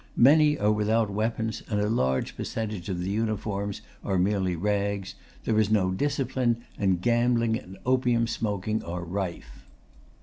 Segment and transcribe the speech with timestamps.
[0.17, 5.13] Many are without weapons and a large percentage of the uniforms are merely rags.
[5.43, 9.63] There is no discipline, and gambling and opium smoking are rife.